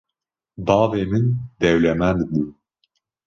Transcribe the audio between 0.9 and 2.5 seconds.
min dewlemend bû